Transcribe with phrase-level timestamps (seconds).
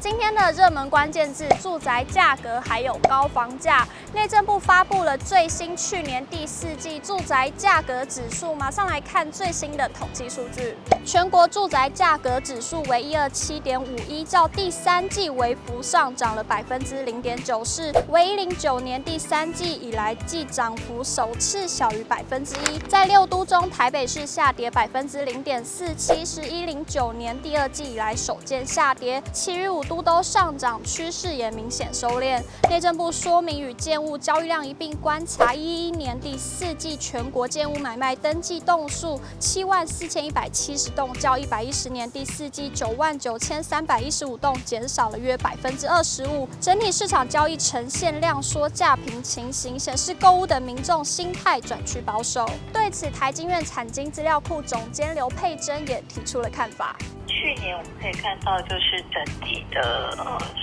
[0.00, 3.86] 今天的热门关键字：住宅价格还有高房价。
[4.14, 10.74] 内政部发布了最新去年第四季住宅价格指数，马上来看最新的统计数据。
[11.04, 22.78] 全国住宅价格指数为一二七点五一，较第三季微幅上涨了百分之零点九四，为一零九年第三季以来季涨幅首次小于百分之一。
[22.88, 32.40] 在六都中，台北市下跌百分之零点四七，是一零九年第二季以来首见下跌，其余五都都上涨，趋势也明显收敛。
[32.68, 46.48] 内政部说明与建物交易量一并观察，一一年第四季全国建物买卖登记栋数七万四千一百七十栋，较一百一十年第四季九万九千三百一十五栋减少了约百分之二十五。
[46.60, 52.48] 整体市场交易呈现量缩价平情形，显示购物的民众心态转趋保守。
[52.72, 56.96] 对此，台经院产经资料库总监刘佩珍也提出了看法。
[57.40, 60.14] 去年我们可以看到，就是整体的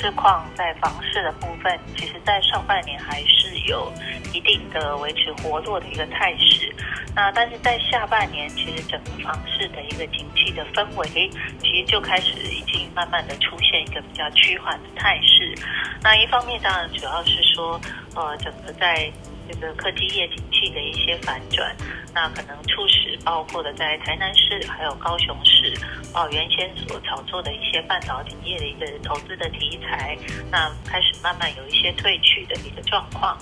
[0.00, 3.92] 市况在房市的部分，其实在上半年还是有
[4.32, 6.74] 一定的维持活络的一个态势。
[7.14, 15.54] 那但是在下半年，其实整个房市的一个景气的氛围，其实就开始已经慢慢的出现一个比较趋缓的态势。
[16.02, 17.78] 那一方面当然主要是说，
[18.16, 19.12] 呃，整个在
[19.60, 21.74] 这个科技业景气的一些反转，
[22.14, 25.74] 那可能促使包括的在台南市还有高雄市，
[26.14, 30.16] 哦，原先所炒作的一些半导体业的一个投资的题材，
[30.50, 33.36] 那开始慢慢有一些退去的一个状况。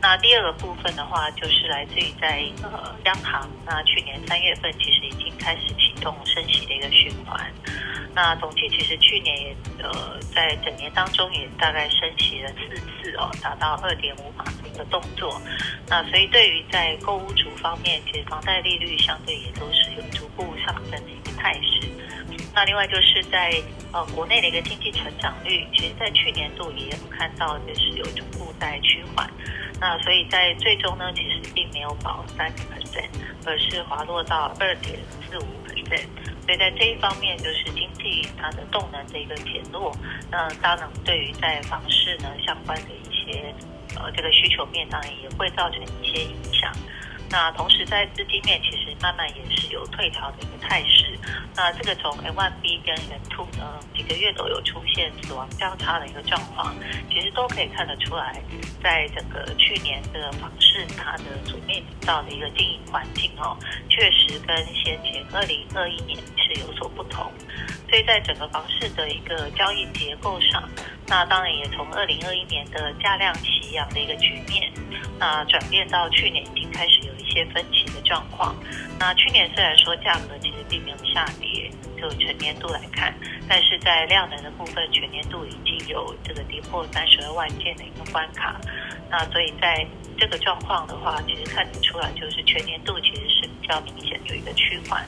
[0.00, 7.52] 那第二个部分的话，就是来自于在呃央行，那去年三月份其实已经开始启动升息的一个循环。
[8.14, 15.40] 那总计其实去年也呃在整年当中也大概升息了四次哦，达到二点五码的一个动作。
[15.88, 21.88] 那所以对于在购屋族方面，其实房贷利率相对也都是有逐步上升的一个态势。
[22.54, 23.52] 那另外就是在
[23.92, 29.28] 呃国内的一个经济成长率，其实在去年度也有看到就是有逐步在趋缓。
[29.80, 33.08] 那所以在最终呢，其实并没有保三 percent，
[33.46, 36.06] 而是滑落到二点四五 percent。
[36.44, 39.94] 所以在这一方面，就是经济它的动能的一个减弱，
[40.30, 43.54] 那当然对于在房市呢相关的一些
[43.96, 46.72] 呃这个需求面，当然也会造成一些影响。
[47.30, 51.18] 那同时在资金面，其实慢慢也是有退潮的一个态势。
[51.54, 56.74] 那这个从 M1B 跟 M2 呢，几个月都有出现死亡交叉的一个状况，
[57.10, 58.40] 其实都可以看得出来，
[58.82, 63.56] 在整个去年的房市，它的所面临到的一个经营环境哦，
[63.90, 67.30] 确实跟先前二零二一年是有所不同。
[67.90, 70.68] 所以在整个房市的一个交易结构上，
[71.08, 74.70] 那当然也从二零二一年的价量齐扬的一个局面，
[75.18, 77.18] 那转变到去年已经开始有。
[77.18, 78.56] 一些分歧的状况。
[78.98, 81.70] 那去年虽然说价格其实并没有下跌，
[82.00, 83.14] 就全年度来看，
[83.46, 88.58] 但是在量能的部分，全年度已经有这个跌破三十二万件的一个关卡。
[89.10, 89.86] 那所以在
[90.16, 95.04] 这个状况的话，其实看得出来，就是全年度其实是比较明显有一个趋缓。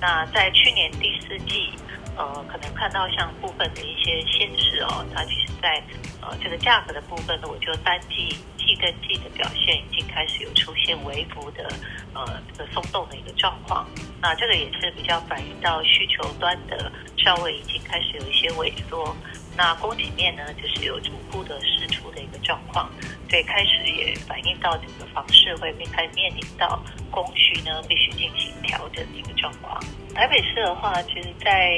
[0.00, 1.72] 那在去年第四季，
[2.16, 5.82] 呃，可能看到像部分的一些新市哦，它其实在
[6.20, 8.36] 呃这个价格的部分呢，我就单季。
[8.66, 11.68] 季跟季的表现已经开始有出现微幅的
[12.12, 13.86] 呃这个松动的一个状况，
[14.20, 16.90] 那这个也是比较反映到需求端的
[17.26, 19.14] 稍微已经开始有一些萎缩，
[19.56, 22.88] 那供给面呢就是有逐步的释出的一个状况，
[23.28, 29.82] 所以开始也反映到整个房市会开始面临到供需呢必须进行调整的一个状况。
[30.14, 31.76] 台北市的话，其实在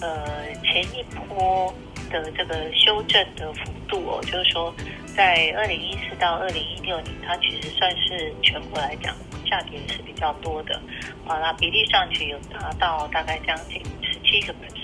[0.00, 1.70] 呃前一波
[2.10, 4.74] 的这个修正的幅度哦，就是说。
[5.18, 9.12] 在二零一四到二零一六年，它其实算是全国来讲
[9.44, 10.80] 下跌是比较多的，
[11.26, 14.77] 啊，啦比例上其实有达到大概将近十七个百分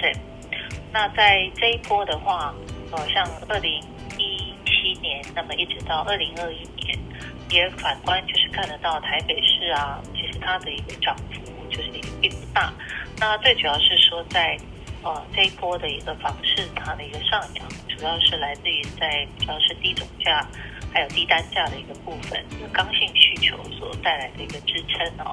[0.92, 2.54] 那在这一波的话，
[2.90, 3.82] 呃，像二零
[4.18, 6.98] 一七年，那么一直到二零二一年，
[7.50, 11.40] 也反观就是看得到台北市啊，其实它的一个涨幅
[11.70, 11.90] 就是
[12.20, 12.72] 并不大。
[13.18, 14.56] 那最主要是说在
[15.02, 17.66] 呃这一波的一个房市它的一个上涨。
[17.96, 20.44] 主要是来自于在主要是低总价
[20.92, 25.30] 还有低单价的一个部分，刚性需求所带来的一个支撑哦。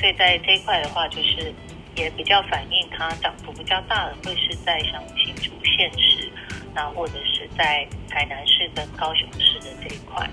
[0.00, 1.54] 所以在这一块的话，就是
[1.96, 6.30] 也比较反映它涨幅比较大的，会是在像新竹县市，
[6.74, 10.28] 那或者是在台南市跟高雄市的这一块。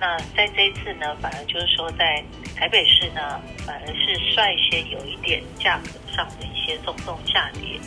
[0.00, 2.22] 那在这一次呢，反而就是说在
[2.54, 7.80] 台北市呢，反而是率先有一点价格上的一些松动下跌。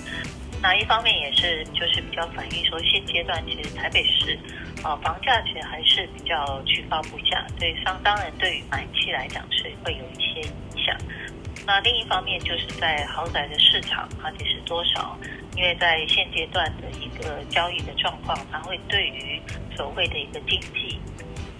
[0.61, 4.37] 那一方面也是就是比较反映说，现阶段其实台北市
[4.83, 10.95] 啊房价其实还是比较居高不下，对商当然对于买气来讲是会有一些影响。
[11.71, 15.17] 那另一方面就是在豪宅的市场，它其实多少，
[15.55, 19.41] 因为在现阶段的一个交易的状况，它会对于
[19.73, 20.99] 所谓的一个经济。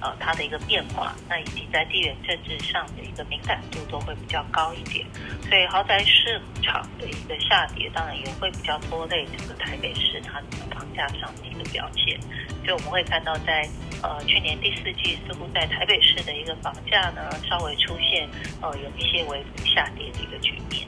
[0.01, 5.05] 呃，它的一个变化，那以及在地缘政治上的一个敏感度都会比较高一点，
[5.47, 12.19] 所以豪宅市场的一个下跌，当然也会比较拖累整个台北市它的房价上的表现。
[12.65, 13.63] 所以我们会看到，在
[14.03, 18.27] 呃去年第四季，似乎在台北市的一个房价呢，稍微出现
[18.61, 20.87] 呃有一些微幅下跌的一个局面。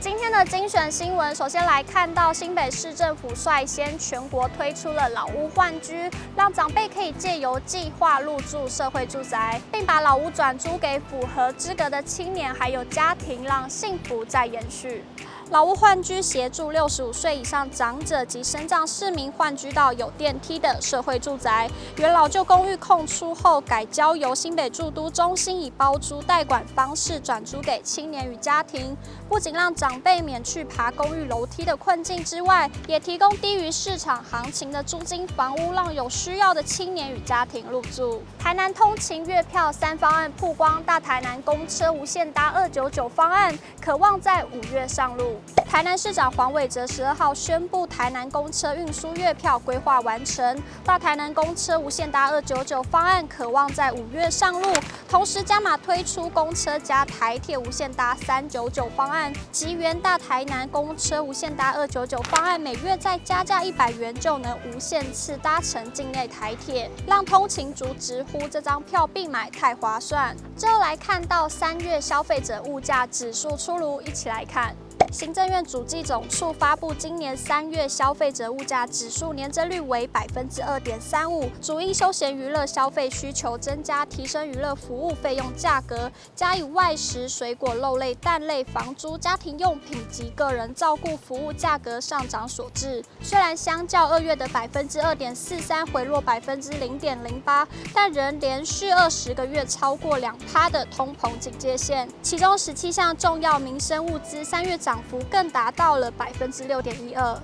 [0.00, 15.04] 今天的精选新闻，首先来看到新北市政府率先全国推出了老屋换居，让长辈可以借由计划入住社会住宅，并把老屋转租给符合资格的青年还有家庭，让幸福再延续。
[15.50, 21.68] 老屋换居协助六十五岁以上长者及身障市民换居到有电梯的社会住宅。
[21.96, 28.96] 原老旧公寓空出后，改交由新北住都中心以包租代管方式转租给青年与家庭，
[29.28, 38.22] 不仅让长辈免去爬公寓楼梯的困境之外，也提供低于市场行情的租金房屋，让有需要的青年与家庭入住。
[38.38, 45.39] 台南通勤月票三方案曝光，大台南公车无限搭二九九方案，可望在五月上路。
[45.70, 54.68] 台南市长黄伟哲十二号宣布，台南公车运输月票规划完成，大台南公车无限搭二九九方案可望在五月上路，
[55.08, 70.36] 同时加码推出公车加台铁无限搭三九九方案，及原大台南公车无限搭二九九方案，每月再加价一百元就能无限次搭乘境内台铁，让通勤族直呼这张票必买太划算。
[70.56, 74.74] 最后来看到三月消费者物价指数出炉，一起来看。
[75.10, 93.02] 行政院主计总处发布今年三月消费者物价指数年增率为百分之二点三五，主因休闲娱乐消费需求增加，提升娱乐服务费用价格，加以外食、水果、肉类、蛋类、房租、家庭用品及个人照顾服务价格上涨所致。
[93.20, 102.08] 虽然相较二月的百分之二点四三回落百分之零点零八，但仍连续二十个月超过两趴的通膨警戒线。
[102.22, 107.38] 其中十七项重要民生物资三月涨幅更达到了百分之六点一二。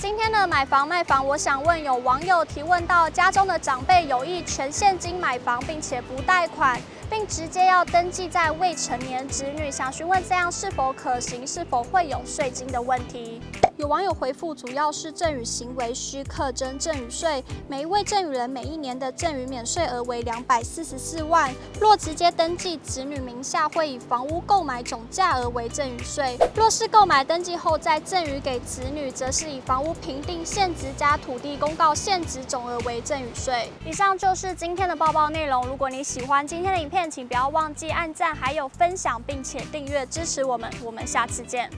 [0.00, 6.80] 今天的买房卖房，我想问有网友提问到，家中的长辈有意全现金买房，并且不贷款，
[7.10, 13.40] 并直接要登记在未成年子女，想询问这样是否可行，是否会有税金的问题？
[13.76, 21.54] 有网友回复，主要是赠与行为需课征赠与税，每一位赠与人每一年的赠与免税额为两百四十四万。
[21.80, 33.70] 若直接登记子女名下，会以房屋购买总价额为赠与税；若是购买登记后再赠与给子女，则是以房屋评定现值加土地公告现值总额为赠与税。
[33.86, 35.64] 以上就是今天的报报内容。
[35.68, 40.72] 如果你喜欢今天的影片请不要忘记按赞，还有分享，并且订阅支持我们。
[40.82, 41.68] 我们下次见。